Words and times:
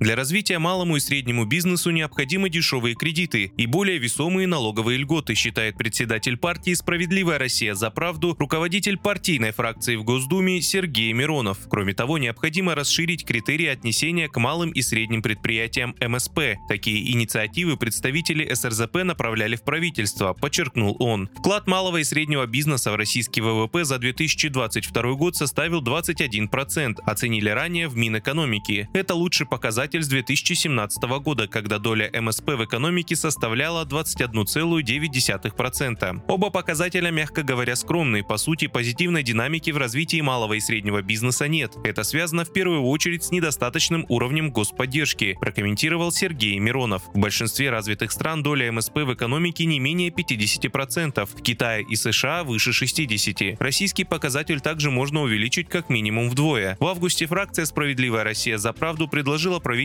Для 0.00 0.16
развития 0.16 0.58
малому 0.58 0.96
и 0.96 1.00
среднему 1.00 1.44
бизнесу 1.44 1.90
необходимы 1.90 2.50
дешевые 2.50 2.94
кредиты 2.94 3.52
и 3.56 3.66
более 3.66 3.98
весомые 3.98 4.46
налоговые 4.46 4.98
льготы, 4.98 5.34
считает 5.34 5.76
председатель 5.76 6.36
партии 6.36 6.74
«Справедливая 6.74 7.38
Россия 7.38 7.74
за 7.74 7.90
правду», 7.90 8.36
руководитель 8.38 8.98
партийной 8.98 9.52
фракции 9.52 9.96
в 9.96 10.04
Госдуме 10.04 10.60
Сергей 10.60 11.12
Миронов. 11.12 11.58
Кроме 11.68 11.94
того, 11.94 12.18
необходимо 12.18 12.74
расширить 12.74 13.24
критерии 13.24 13.66
отнесения 13.66 14.28
к 14.28 14.38
малым 14.38 14.70
и 14.70 14.82
средним 14.82 15.22
предприятиям 15.22 15.94
МСП. 16.00 16.40
Такие 16.68 17.12
инициативы 17.12 17.76
представители 17.76 18.52
СРЗП 18.52 19.04
направляли 19.04 19.56
в 19.56 19.62
правительство, 19.62 20.32
подчеркнул 20.34 20.96
он. 20.98 21.28
Вклад 21.38 21.66
малого 21.66 21.98
и 21.98 22.04
среднего 22.04 22.46
бизнеса 22.46 22.92
в 22.92 22.96
российский 22.96 23.40
ВВП 23.40 23.84
за 23.84 23.98
2022 23.98 25.12
год 25.14 25.36
составил 25.36 25.80
20 25.80 26.08
21%, 26.08 27.00
оценили 27.04 27.48
ранее 27.50 27.88
в 27.88 27.96
Минэкономике. 27.96 28.88
Это 28.92 29.14
лучший 29.14 29.46
показатель 29.46 29.87
с 29.96 30.08
2017 30.08 31.02
года, 31.20 31.48
когда 31.48 31.78
доля 31.78 32.10
МСП 32.12 32.50
в 32.50 32.64
экономике 32.64 33.16
составляла 33.16 33.86
21,9%. 33.86 36.22
Оба 36.28 36.50
показателя, 36.50 37.10
мягко 37.10 37.42
говоря, 37.42 37.74
скромные. 37.76 38.22
По 38.22 38.36
сути, 38.36 38.66
позитивной 38.66 39.22
динамики 39.22 39.70
в 39.70 39.78
развитии 39.78 40.20
малого 40.20 40.52
и 40.54 40.60
среднего 40.60 41.00
бизнеса 41.00 41.48
нет. 41.48 41.76
Это 41.84 42.02
связано 42.02 42.44
в 42.44 42.52
первую 42.52 42.82
очередь 42.82 43.24
с 43.24 43.30
недостаточным 43.30 44.04
уровнем 44.08 44.50
господдержки, 44.50 45.38
прокомментировал 45.40 46.12
Сергей 46.12 46.58
Миронов. 46.58 47.04
В 47.14 47.18
большинстве 47.18 47.70
развитых 47.70 48.12
стран 48.12 48.42
доля 48.42 48.70
МСП 48.70 48.98
в 48.98 49.14
экономике 49.14 49.64
не 49.64 49.80
менее 49.80 50.10
50%, 50.10 51.26
в 51.26 51.42
Китае 51.42 51.86
и 51.88 51.96
США 51.96 52.44
выше 52.44 52.70
60%. 52.70 53.56
Российский 53.58 54.04
показатель 54.04 54.60
также 54.60 54.90
можно 54.90 55.22
увеличить 55.22 55.68
как 55.68 55.88
минимум 55.88 56.28
вдвое. 56.28 56.76
В 56.80 56.86
августе 56.86 57.26
фракция 57.26 57.64
«Справедливая 57.64 58.24
Россия 58.24 58.58
за 58.58 58.72
правду» 58.72 59.08
предложила 59.08 59.58
правительству 59.58 59.77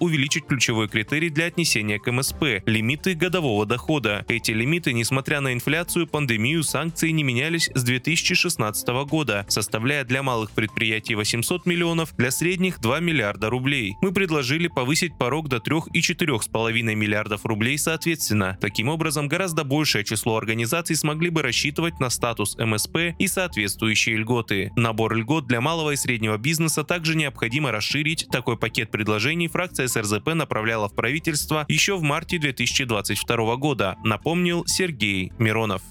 увеличить 0.00 0.46
ключевой 0.46 0.88
критерий 0.88 1.30
для 1.30 1.46
отнесения 1.46 1.98
к 1.98 2.10
МСП– 2.10 2.62
лимиты 2.66 3.14
годового 3.14 3.66
дохода. 3.66 4.24
Эти 4.28 4.52
лимиты, 4.52 4.92
несмотря 4.92 5.40
на 5.40 5.52
инфляцию, 5.52 6.06
пандемию, 6.06 6.62
санкции 6.62 7.10
не 7.10 7.22
менялись 7.22 7.70
с 7.74 7.82
2016 7.82 8.88
года, 9.08 9.44
составляя 9.48 10.04
для 10.04 10.22
малых 10.22 10.52
предприятий 10.52 11.14
800 11.14 11.66
миллионов, 11.66 12.14
для 12.16 12.30
средних 12.30 12.80
2 12.80 13.00
миллиарда 13.00 13.50
рублей. 13.50 13.96
Мы 14.00 14.12
предложили 14.12 14.68
повысить 14.68 15.18
порог 15.18 15.48
до 15.48 15.60
3 15.60 15.76
и 15.92 16.00
4,5 16.00 16.82
миллиардов 16.94 17.44
рублей 17.44 17.78
соответственно. 17.78 18.58
Таким 18.60 18.88
образом, 18.88 19.28
гораздо 19.28 19.64
большее 19.64 20.04
число 20.04 20.36
организаций 20.36 20.96
смогли 20.96 21.30
бы 21.30 21.42
рассчитывать 21.42 21.98
на 22.00 22.10
статус 22.10 22.56
МСП 22.58 23.14
и 23.18 23.26
соответствующие 23.26 24.16
льготы. 24.16 24.70
Набор 24.76 25.14
льгот 25.16 25.46
для 25.46 25.60
малого 25.60 25.92
и 25.92 25.96
среднего 25.96 26.36
бизнеса 26.36 26.84
также 26.84 27.16
необходимо 27.16 27.72
расширить. 27.72 28.28
Такой 28.30 28.56
пакет 28.56 28.90
предложений 28.90 29.39
фракция 29.48 29.88
СРЗП 29.88 30.34
направляла 30.34 30.88
в 30.88 30.94
правительство 30.94 31.64
еще 31.68 31.96
в 31.96 32.02
марте 32.02 32.38
2022 32.38 33.56
года, 33.56 33.96
напомнил 34.04 34.64
Сергей 34.66 35.32
Миронов. 35.38 35.82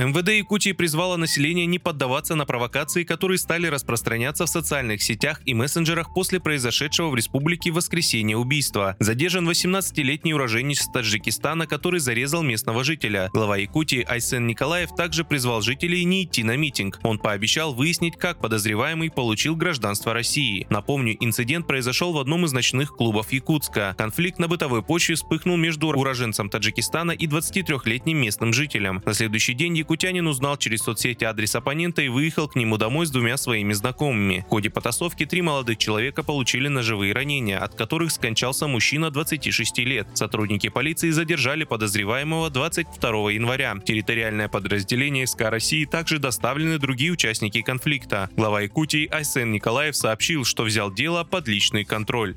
МВД 0.00 0.30
Якутии 0.30 0.72
призвало 0.72 1.18
население 1.18 1.66
не 1.66 1.78
поддаваться 1.78 2.34
на 2.34 2.46
провокации, 2.46 3.04
которые 3.04 3.36
стали 3.36 3.66
распространяться 3.66 4.46
в 4.46 4.48
социальных 4.48 5.02
сетях 5.02 5.42
и 5.44 5.52
мессенджерах 5.52 6.14
после 6.14 6.40
произошедшего 6.40 7.10
в 7.10 7.14
республике 7.14 7.70
воскресенье 7.70 8.38
убийства. 8.38 8.96
Задержан 8.98 9.46
18-летний 9.46 10.32
уроженец 10.32 10.88
Таджикистана, 10.90 11.66
который 11.66 12.00
зарезал 12.00 12.42
местного 12.42 12.82
жителя. 12.82 13.28
Глава 13.34 13.58
Якутии 13.58 14.02
Айсен 14.08 14.46
Николаев 14.46 14.88
также 14.96 15.22
призвал 15.22 15.60
жителей 15.60 16.02
не 16.04 16.24
идти 16.24 16.44
на 16.44 16.56
митинг. 16.56 16.98
Он 17.02 17.18
пообещал 17.18 17.74
выяснить, 17.74 18.16
как 18.16 18.40
подозреваемый 18.40 19.10
получил 19.10 19.54
гражданство 19.54 20.14
России. 20.14 20.66
Напомню, 20.70 21.14
инцидент 21.20 21.66
произошел 21.66 22.14
в 22.14 22.18
одном 22.18 22.46
из 22.46 22.54
ночных 22.54 22.96
клубов 22.96 23.32
Якутска. 23.32 23.94
Конфликт 23.98 24.38
на 24.38 24.48
бытовой 24.48 24.82
почве 24.82 25.16
вспыхнул 25.16 25.58
между 25.58 25.88
уроженцем 25.88 26.48
Таджикистана 26.48 27.10
и 27.10 27.26
23-летним 27.26 28.16
местным 28.16 28.54
жителем. 28.54 29.02
На 29.04 29.12
следующий 29.12 29.52
день 29.52 29.76
Якутянин 29.90 30.28
узнал 30.28 30.56
через 30.56 30.82
соцсети 30.82 31.24
адрес 31.24 31.56
оппонента 31.56 32.00
и 32.00 32.06
выехал 32.06 32.46
к 32.46 32.54
нему 32.54 32.76
домой 32.76 33.06
с 33.06 33.10
двумя 33.10 33.36
своими 33.36 33.72
знакомыми. 33.72 34.44
В 34.46 34.50
ходе 34.50 34.70
потасовки 34.70 35.26
три 35.26 35.42
молодых 35.42 35.78
человека 35.78 36.22
получили 36.22 36.68
ножевые 36.68 37.12
ранения, 37.12 37.58
от 37.58 37.74
которых 37.74 38.12
скончался 38.12 38.68
мужчина 38.68 39.10
26 39.10 39.78
лет. 39.78 40.06
Сотрудники 40.14 40.68
полиции 40.68 41.10
задержали 41.10 41.64
подозреваемого 41.64 42.50
22 42.50 43.32
января. 43.32 43.76
Территориальное 43.84 44.48
подразделение 44.48 45.26
СК 45.26 45.40
России 45.50 45.84
также 45.86 46.20
доставлены 46.20 46.78
другие 46.78 47.10
участники 47.10 47.60
конфликта. 47.60 48.30
Глава 48.36 48.60
Якутии 48.60 49.08
Айсен 49.12 49.50
Николаев 49.50 49.96
сообщил, 49.96 50.44
что 50.44 50.62
взял 50.62 50.94
дело 50.94 51.24
под 51.24 51.48
личный 51.48 51.84
контроль. 51.84 52.36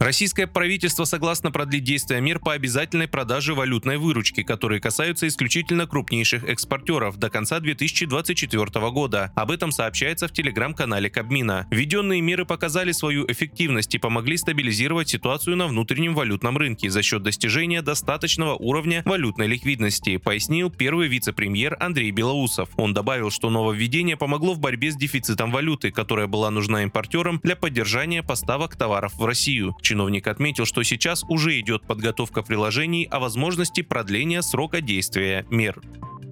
Российское 0.00 0.46
правительство 0.46 1.04
согласно 1.04 1.52
продлить 1.52 1.84
действия 1.84 2.22
мер 2.22 2.38
по 2.38 2.54
обязательной 2.54 3.06
продаже 3.06 3.52
валютной 3.52 3.98
выручки, 3.98 4.42
которые 4.42 4.80
касаются 4.80 5.28
исключительно 5.28 5.86
крупнейших 5.86 6.44
экспортеров 6.44 7.18
до 7.18 7.28
конца 7.28 7.60
2024 7.60 8.90
года. 8.92 9.30
Об 9.36 9.50
этом 9.50 9.70
сообщается 9.70 10.26
в 10.26 10.32
телеграм-канале 10.32 11.10
Кабмина. 11.10 11.66
Введенные 11.70 12.22
меры 12.22 12.46
показали 12.46 12.92
свою 12.92 13.30
эффективность 13.30 13.94
и 13.94 13.98
помогли 13.98 14.38
стабилизировать 14.38 15.10
ситуацию 15.10 15.58
на 15.58 15.66
внутреннем 15.66 16.14
валютном 16.14 16.56
рынке 16.56 16.88
за 16.88 17.02
счет 17.02 17.22
достижения 17.22 17.82
достаточного 17.82 18.54
уровня 18.54 19.02
валютной 19.04 19.48
ликвидности, 19.48 20.16
пояснил 20.16 20.70
первый 20.70 21.08
вице-премьер 21.08 21.76
Андрей 21.78 22.10
Белоусов. 22.10 22.70
Он 22.76 22.94
добавил, 22.94 23.30
что 23.30 23.50
нововведение 23.50 24.16
помогло 24.16 24.54
в 24.54 24.60
борьбе 24.60 24.92
с 24.92 24.96
дефицитом 24.96 25.52
валюты, 25.52 25.90
которая 25.90 26.26
была 26.26 26.50
нужна 26.50 26.84
импортерам 26.84 27.38
для 27.42 27.54
поддержания 27.54 28.22
поставок 28.22 28.76
товаров 28.76 29.12
в 29.16 29.26
Россию. 29.26 29.76
Чиновник 29.90 30.28
отметил, 30.28 30.66
что 30.66 30.84
сейчас 30.84 31.24
уже 31.28 31.58
идет 31.58 31.82
подготовка 31.82 32.42
приложений 32.42 33.08
о 33.10 33.18
возможности 33.18 33.80
продления 33.80 34.40
срока 34.40 34.80
действия 34.80 35.44
мер. 35.50 35.82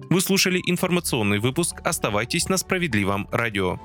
Вы 0.09 0.21
слушали 0.21 0.61
информационный 0.65 1.39
выпуск. 1.39 1.81
Оставайтесь 1.83 2.47
на 2.47 2.55
справедливом 2.55 3.27
радио. 3.33 3.77